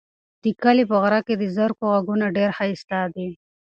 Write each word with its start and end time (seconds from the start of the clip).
د 0.43 0.45
کلي 0.61 0.83
په 0.91 0.95
غره 1.03 1.19
کې 1.27 1.33
د 1.37 1.43
زرکو 1.55 1.83
غږونه 1.93 2.25
ډېر 2.37 2.49
ښایسته 2.57 2.99
دي. 3.15 3.29